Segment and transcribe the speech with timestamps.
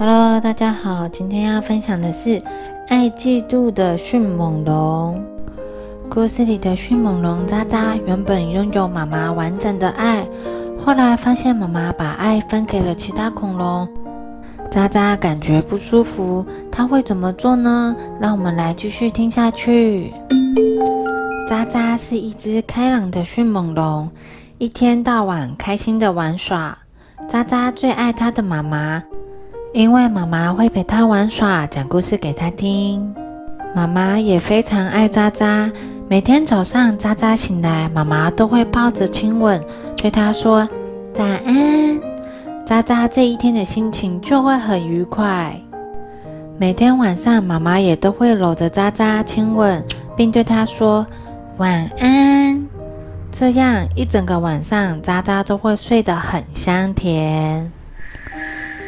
[0.00, 2.40] Hello，大家好，今天要分享的是
[2.88, 5.22] 爱嫉妒的迅猛龙。
[6.08, 10.26] 故事里的迅猛龙渣渣原本拥有妈妈完整的爱，
[10.82, 13.86] 后来发现妈妈把爱分给了其他恐龙，
[14.70, 16.46] 渣渣感觉不舒服。
[16.72, 17.94] 他会怎么做呢？
[18.18, 20.14] 让我们来继续听下去。
[21.46, 24.10] 渣渣是一只开朗的迅猛龙，
[24.56, 26.78] 一天到晚开心的玩耍。
[27.28, 29.02] 渣渣最爱他的妈妈。
[29.72, 33.14] 因为妈妈会陪他玩耍，讲故事给他听。
[33.72, 35.70] 妈妈也非常爱渣渣，
[36.08, 39.62] 每天早上渣渣醒来，妈妈都会抱着亲吻，
[39.96, 40.68] 对他说
[41.14, 42.00] 早安。
[42.66, 45.56] 渣渣这一天的心情就会很愉快。
[46.58, 49.84] 每天晚上，妈妈也都会搂着渣渣亲吻，
[50.16, 51.06] 并对他说
[51.58, 52.66] 晚安。
[53.30, 57.70] 这样一整个晚上，渣渣都会睡得很香甜。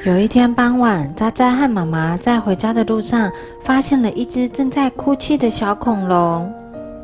[0.05, 3.31] 有一天傍晚，渣渣和妈妈在回家的路上，
[3.63, 6.53] 发现了一只正在哭泣的小恐龙。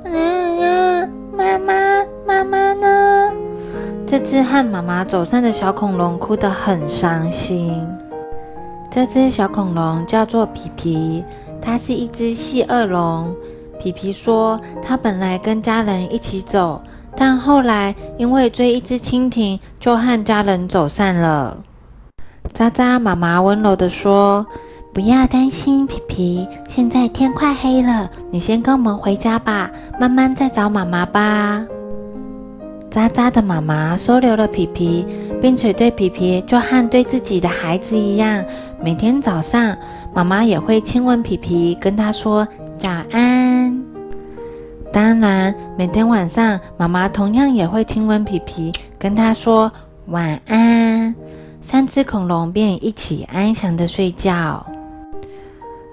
[0.02, 3.32] 嗯呀，妈妈，妈妈呢？
[4.04, 7.86] 这只和妈妈走散的小恐龙哭得很伤心。
[8.90, 11.24] 这只小恐龙叫做皮皮，
[11.62, 13.32] 它是一只细恶龙。
[13.78, 16.82] 皮皮说，它本来跟家人一起走，
[17.14, 21.58] 但后来因为追一只蜻蜓，就和家人走散了。
[22.52, 24.46] 渣渣妈妈温柔地说
[24.92, 26.48] ：“不要担心，皮皮。
[26.68, 31.64] 现在天快黑了，你先跟我们回家吧，慢慢再找妈妈吧。”
[32.90, 35.06] 渣渣的妈妈收留了皮皮，
[35.40, 38.44] 并且对皮皮就和对自己的孩子一样。
[38.82, 39.76] 每天早上，
[40.14, 42.46] 妈妈也会亲吻皮皮，跟他说
[42.76, 43.84] 早安。
[44.90, 49.70] 当然，每天晚上，妈妈同样也会亲吻皮皮，跟他说
[50.06, 51.14] 晚安。
[51.70, 54.64] 三只恐龙便一起安详的睡觉。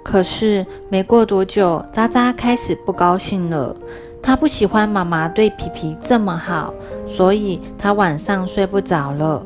[0.06, 3.76] 可是没过多久，渣渣开始不高兴了。
[4.24, 6.74] 他不喜欢妈妈对皮皮这么好，
[7.06, 9.46] 所以他晚上睡不着了。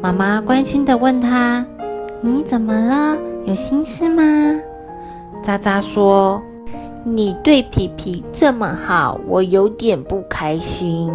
[0.00, 1.66] 妈妈关心的问他
[2.22, 3.18] ：“你怎么了？
[3.44, 4.22] 有心事吗？”
[5.42, 6.40] 渣渣说
[7.02, 11.10] ：“你对皮皮这么好，我有点不开心。”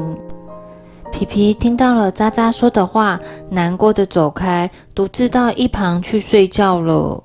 [1.11, 7.23] 皮皮听到了渣渣说的话，难过的走开，独自到一旁去睡觉了。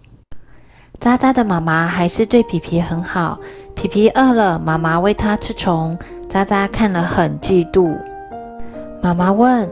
[0.99, 3.39] 渣渣的妈妈还是对皮皮很好。
[3.75, 5.97] 皮皮饿了，妈妈喂他吃虫。
[6.29, 7.97] 渣渣看了很嫉妒。
[9.01, 9.71] 妈妈问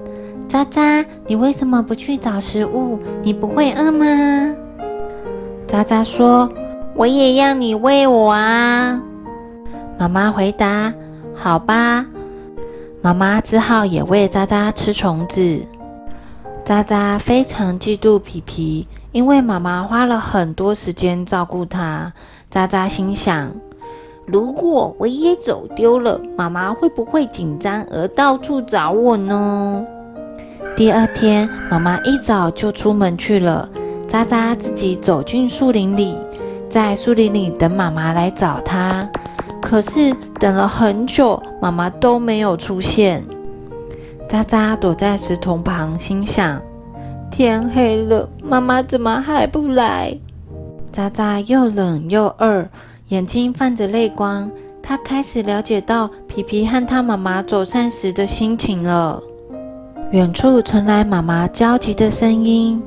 [0.48, 2.98] 渣渣：“你为什么不去找食物？
[3.22, 4.06] 你不会饿吗？”
[5.66, 6.52] 渣渣说
[6.94, 9.00] ：“我也要你喂我啊。”
[9.98, 10.92] 妈妈回答
[11.34, 12.06] ：“好吧。”
[13.04, 15.60] 妈妈只好也喂渣渣吃虫子。
[16.64, 22.12] 渣渣非常嫉妒皮皮，因为妈妈花了很多时间照顾他。
[22.48, 23.52] 渣渣心想：
[24.24, 29.84] 如果我也走丢了，妈妈会不会紧张而到处找我呢？
[30.76, 33.68] 第二天，妈妈一早就出门去了。
[34.06, 36.16] 渣渣自己走进树林里，
[36.68, 39.10] 在树林里等妈妈来找他。
[39.62, 43.24] 可是等了很久，妈妈都没有出现。
[44.28, 46.60] 渣渣躲在石头旁，心想：
[47.30, 50.18] 天黑了，妈妈怎么还不来？
[50.92, 52.68] 渣渣又冷又饿，
[53.08, 54.50] 眼睛泛着泪光。
[54.82, 59.22] 他开始了解到皮皮和他妈妈走散时的心情了。
[60.10, 62.82] 远处传来妈妈焦急的声音：“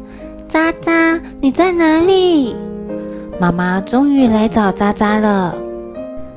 [0.47, 2.55] 渣渣，你在哪里？”
[3.39, 5.55] 妈妈终于来找渣渣了。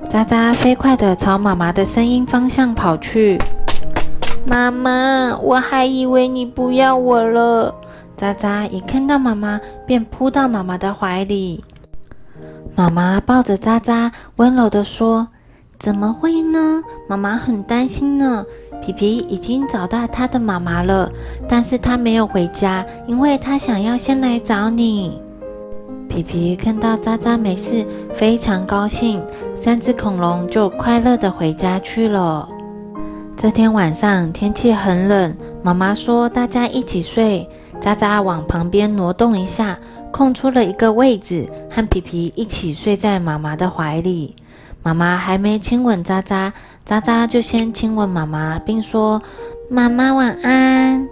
[0.08, 3.38] 渣渣飞快地朝妈妈的声音方向跑去。
[4.46, 7.74] 妈妈，我还以为你不要我了。
[8.16, 11.62] 渣渣一看到妈妈，便扑到妈妈的怀里。
[12.74, 15.28] 妈妈抱着渣渣，温柔地说
[15.78, 16.82] ：“怎么会呢？
[17.06, 18.42] 妈妈很担心呢。
[18.80, 21.12] 皮皮已经找到他的妈妈了，
[21.46, 25.20] 但是他没有回家，因为他想要先来找你。”
[26.08, 29.22] 皮皮看到渣渣没事，非常高兴。
[29.54, 32.48] 三只恐龙就快乐的回家去了。
[33.36, 37.48] 这天晚上天气很冷，妈妈说大家一起睡。
[37.80, 39.78] 渣渣往旁边挪动一下，
[40.10, 44.34] 空出了一个位置，和皮皮一起睡在妈妈的怀里。
[44.82, 46.52] 妈妈还没亲吻渣渣，
[46.84, 49.22] 渣渣就先亲吻妈妈，并说
[49.70, 51.06] ：“妈妈晚安。”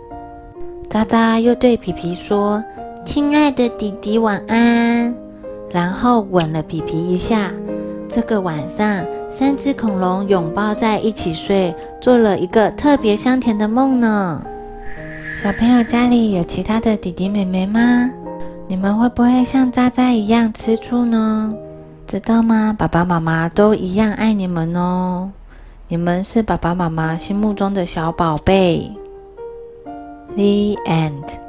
[0.90, 2.64] 渣渣又对皮皮说。
[3.06, 5.14] 亲爱的弟弟，晚安。
[5.70, 7.52] 然后吻了皮皮一下。
[8.08, 14.44] 这个晚上，三只恐龙拥抱在一起睡，做了一个特别香甜的梦呢。
[15.40, 18.10] 小朋友家里有其他的弟弟妹妹吗？
[18.66, 21.54] 你们会不会像渣渣一样吃醋呢？
[22.08, 22.74] 知道吗？
[22.76, 25.30] 爸爸妈妈都一样爱你们哦。
[25.86, 28.90] 你们是爸爸妈妈心目中的小宝贝。
[30.34, 31.45] The end.